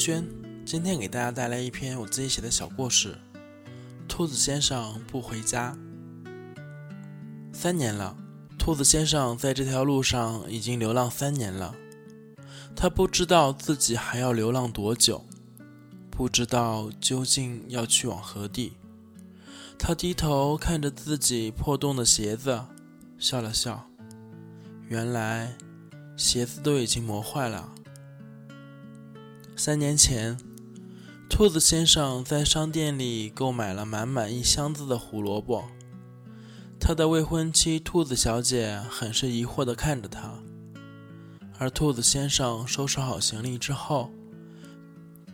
[0.00, 0.26] 轩，
[0.64, 3.18] 今天给大家带来一篇我自己写的小故事。
[4.08, 5.76] 兔子先生不回家，
[7.52, 8.16] 三年了。
[8.58, 11.74] 兔子先生在这条路上已经流浪三年了，
[12.74, 15.22] 他不知道自己还要流浪多久，
[16.10, 18.72] 不知道究竟要去往何地。
[19.78, 22.58] 他低头看着自己破洞的鞋子，
[23.18, 23.86] 笑了笑。
[24.88, 25.52] 原来，
[26.16, 27.70] 鞋子都已经磨坏了。
[29.62, 30.38] 三年前，
[31.28, 35.68] 兔子先生在商店里购买了满满一箱子的胡萝卜。
[36.80, 40.32] 他的未婚妻兔子小姐很是疑惑地看着他，
[41.58, 44.10] 而兔子先生收拾好行李之后，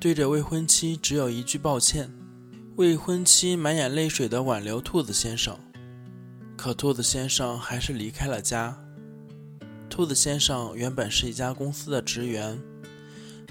[0.01, 2.13] 对着未婚妻只有一句抱歉。
[2.75, 5.57] 未婚妻满眼泪水地挽留兔子先生，
[6.57, 8.77] 可兔子先生还是离开了家。
[9.89, 12.61] 兔子先生原本是一家公司的职员，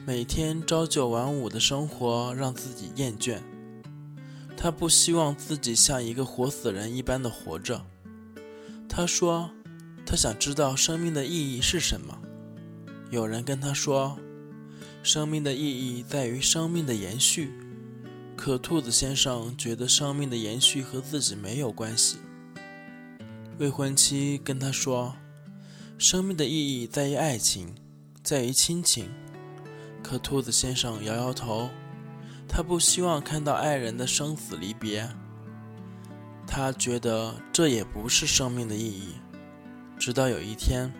[0.07, 3.39] 每天朝九晚五的生活让自己厌倦。
[4.55, 7.83] 他不希望自己像一个活死人一般的活着。
[8.87, 9.49] 他说
[10.05, 12.19] ：“他想知道生命的意义是什么。”
[13.09, 14.19] 有人跟他说
[15.01, 17.51] ：“生命的意义在于生命的延续。”
[18.37, 22.17] 可兔子先生觉得生命的延续和自己没有关系。
[23.57, 25.15] 未婚妻跟他说
[25.97, 27.73] ：“生命的意义在于爱情，
[28.21, 29.09] 在于亲情。”
[30.05, 31.67] 可兔子先生摇摇头。
[32.47, 35.09] 他不希望看到爱人的生死离别，
[36.45, 39.15] 他觉得这也不是生命的意义。
[39.97, 40.93] 直到有一天，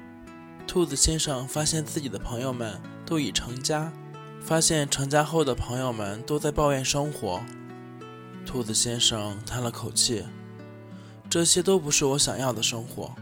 [0.65, 3.93] 兔子先生发现自己的朋友们都已成家，
[4.41, 7.39] 发现成家后的朋友们都在抱怨生活。
[8.43, 10.23] 兔子先生叹了口气
[11.29, 13.13] ：“这些都不是我想要的生活，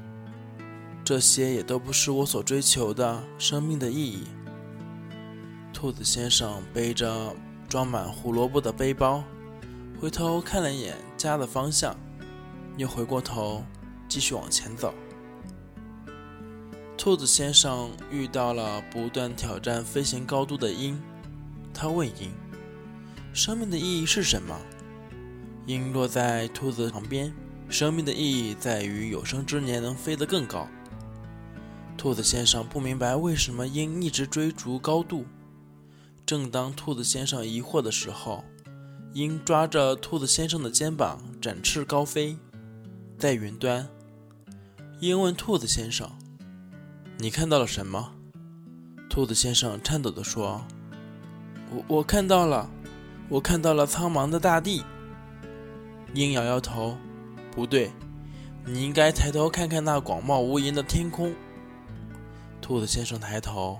[1.03, 4.23] 这些也都不是我所追求的生命的意义。”
[5.83, 7.35] 兔子先生背着。
[7.67, 9.21] 装满胡萝卜的背包，
[9.99, 11.93] 回头看了一眼家的方向，
[12.77, 13.65] 又回过头
[14.07, 14.93] 继续往前走。
[16.95, 21.01] 兔子先生遇到了不断挑战飞行高度的鹰，
[21.73, 22.31] 他问鹰
[23.33, 24.55] ：“生命的意义是什么？”
[25.67, 27.33] 鹰落在兔子旁边
[27.67, 30.65] ：“生命的意义在于有生之年能飞得更高。”
[31.97, 35.25] 兔子先生不明白为什么鹰一直追逐高度。
[36.25, 38.45] 正当兔子先生疑惑的时候，
[39.13, 42.37] 鹰抓着兔子先生的肩膀展翅高飞，
[43.19, 43.87] 在云端，
[45.01, 46.09] 鹰问兔子先生
[47.19, 48.13] ：“你看到了什么？”
[49.09, 50.65] 兔子先生颤抖地说
[51.69, 52.69] ：“我我看到了，
[53.27, 54.81] 我看到了苍茫的大地。”
[56.15, 56.97] 鹰摇摇头
[57.51, 57.91] ：“不对，
[58.65, 61.35] 你应该抬头看看那广袤无垠的天空。”
[62.61, 63.77] 兔子先生抬头。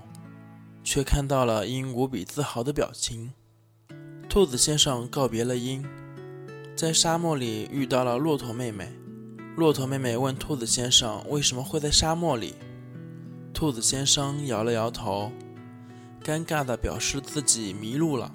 [0.84, 3.32] 却看到了鹰无比自豪的表情。
[4.28, 5.84] 兔子先生告别了鹰，
[6.76, 8.92] 在沙漠里遇到了骆驼妹妹。
[9.56, 12.54] 骆驼妹妹问兔子先生为什么会在沙漠里。
[13.52, 15.30] 兔子先生摇了摇头，
[16.22, 18.34] 尴尬地表示自己迷路了。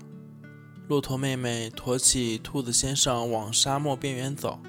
[0.88, 4.60] 骆驼妹妹驮起兔子先生往沙漠边缘走。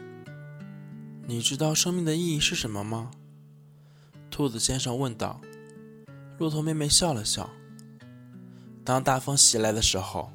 [1.26, 3.12] 你知道生命的意义是什么吗？
[4.28, 5.40] 兔子先生问道。
[6.38, 7.48] 骆驼妹妹笑了笑。
[8.90, 10.32] 当大风袭来的时候，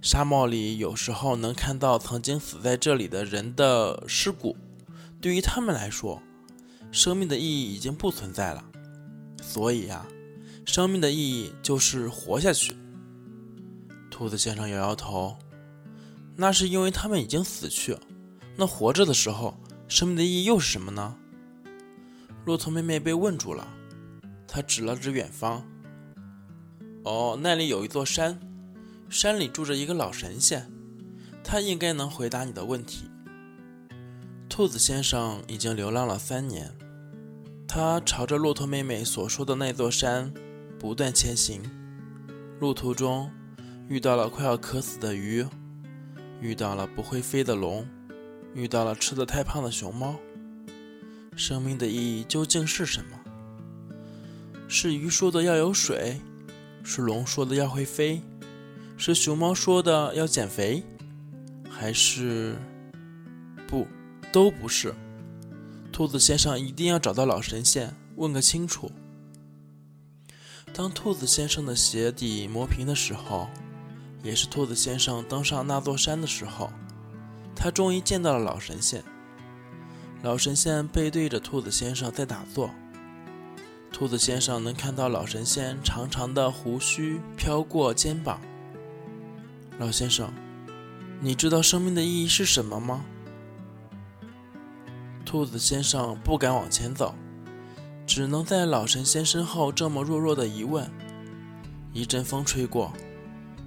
[0.00, 4.56] 沙漠里有时候能看到曾经死在这里的人的尸骨。
[5.20, 6.20] 对于他们来说，
[6.90, 8.64] 生命的意义已经不存在了。
[9.40, 10.04] 所以呀，
[10.66, 12.76] 生命的意义就是活下去。
[14.10, 15.36] 兔子先生摇摇头
[16.34, 17.96] ：“那是因为他们已经死去。
[18.56, 21.14] 那活着的时候，生命的意义又是什么呢？”
[22.46, 23.64] 骆驼妹妹被问住了，
[24.48, 25.64] 她指了指远方。
[27.04, 28.38] 哦，那里有一座山，
[29.08, 30.70] 山里住着一个老神仙，
[31.42, 33.04] 他应该能回答你的问题。
[34.48, 36.70] 兔子先生已经流浪了三年，
[37.66, 40.32] 他朝着骆驼妹妹所说的那座山
[40.78, 41.62] 不断前行，
[42.60, 43.30] 路途中
[43.88, 45.44] 遇到了快要渴死的鱼，
[46.40, 47.84] 遇到了不会飞的龙，
[48.54, 50.16] 遇到了吃的太胖的熊猫。
[51.34, 53.18] 生命的意义究竟是什么？
[54.68, 56.20] 是鱼说的要有水？
[56.84, 58.20] 是龙说的要会飞，
[58.96, 60.82] 是熊猫说的要减肥，
[61.70, 62.56] 还是
[63.66, 63.86] 不，
[64.32, 64.94] 都不是。
[65.92, 68.90] 兔子先生一定要找到老神仙，问个清楚。
[70.72, 73.48] 当兔子先生的鞋底磨平的时候，
[74.22, 76.72] 也是兔子先生登上那座山的时候，
[77.54, 79.04] 他终于见到了老神仙。
[80.22, 82.70] 老神仙背对着兔子先生在打坐。
[83.92, 88.40] 兔子先生能看到老神仙长长的胡须飘过肩膀，
[89.78, 90.32] 老先生，
[91.20, 93.04] 你知道生命的意义是什么吗？
[95.24, 97.14] 兔子先生不敢往前走，
[98.06, 100.90] 只能在老神仙身后这么弱弱的疑问。
[101.92, 102.92] 一阵风吹过，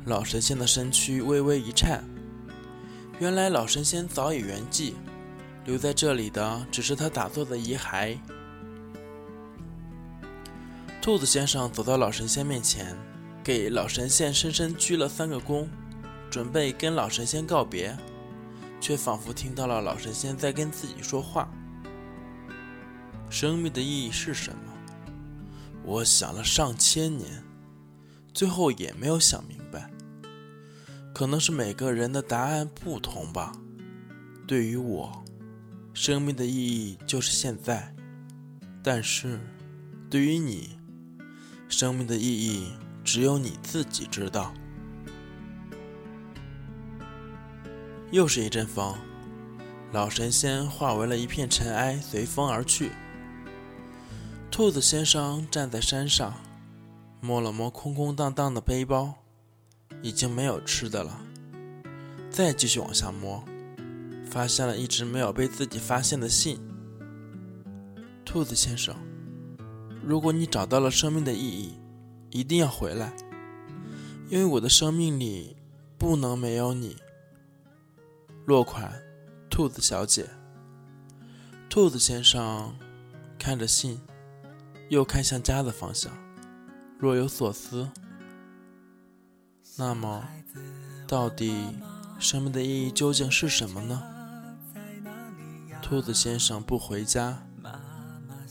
[0.05, 2.03] 老神仙的身躯微微一颤。
[3.19, 4.93] 原来老神仙早已圆寂，
[5.65, 8.17] 留在这里的只是他打坐的遗骸。
[11.05, 12.97] 兔子先生走到老神仙面前，
[13.43, 15.67] 给老神仙深深鞠了三个躬，
[16.31, 17.95] 准备跟老神仙告别。
[18.81, 21.47] 却仿佛听到了老神仙在跟自己说话。
[23.29, 24.73] 生命的意义是什么？
[25.83, 27.43] 我想了上千年，
[28.33, 29.87] 最后也没有想明白。
[31.13, 33.51] 可能是每个人的答案不同吧。
[34.47, 35.23] 对于我，
[35.93, 37.93] 生命的意义就是现在；
[38.81, 39.39] 但是，
[40.09, 40.74] 对于你，
[41.67, 42.71] 生命的意义
[43.03, 44.53] 只有你自己知道。
[48.11, 48.95] 又是一阵风，
[49.91, 52.91] 老神仙化为了一片尘埃，随风而去。
[54.49, 56.33] 兔子先生站在山上，
[57.19, 59.15] 摸了摸空空荡荡的背包，
[60.01, 61.19] 已经没有吃的了。
[62.29, 63.43] 再继续往下摸，
[64.29, 66.61] 发现了一直没有被自己发现的信。
[68.23, 68.95] 兔子先生，
[70.05, 71.79] 如果你找到了生命的意义，
[72.29, 73.11] 一定要回来，
[74.29, 75.57] 因为我的生命里
[75.97, 76.95] 不能没有你。
[78.45, 78.93] 落款：
[79.49, 80.29] 兔子小姐。
[81.67, 82.75] 兔子先生
[83.39, 83.99] 看着信，
[84.89, 86.11] 又看向家的方向，
[86.99, 87.89] 若有所思。
[89.75, 90.23] 那么，
[91.07, 91.51] 到底
[92.19, 94.03] 生命的意义究竟是什么呢？
[95.81, 97.44] 兔子先生不回家，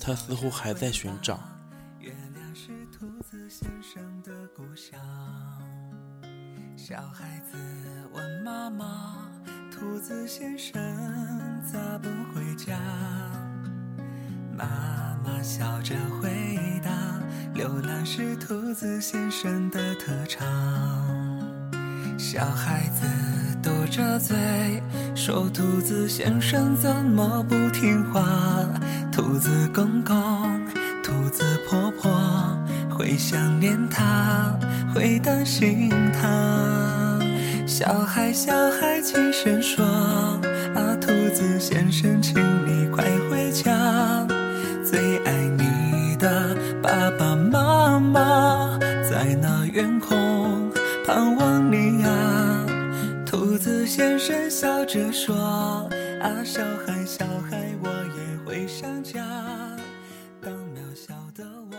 [0.00, 1.40] 他似乎还在寻找。
[1.98, 5.00] 月亮是兔子先生的故乡
[6.76, 7.56] 小孩子
[8.12, 9.28] 问妈妈。
[9.70, 10.80] 兔子先生
[11.70, 12.78] 咋不回家？
[14.56, 16.30] 妈妈笑着回
[16.82, 16.90] 答：
[17.54, 20.40] 流浪是兔子先生的特长。
[22.16, 23.04] 小孩子
[23.62, 24.36] 嘟着嘴
[25.26, 28.22] 说：兔子先生怎么不听话？
[29.10, 30.14] 兔子公公、
[31.02, 32.12] 兔子婆婆
[32.90, 34.54] 会想念他，
[34.94, 37.18] 会担心他。
[37.66, 39.82] 小孩，小孩，轻声说
[40.76, 42.36] ：“啊，兔子先生，请
[42.66, 44.26] 你快回家，
[44.84, 48.78] 最爱你的爸爸妈妈
[49.10, 50.70] 在那远空
[51.06, 51.93] 盼望你。”
[54.04, 55.34] 先生笑着说
[56.20, 59.24] ：“啊，小孩，小孩，我也会想家。
[60.42, 61.42] 当渺小的
[61.72, 61.76] 我。”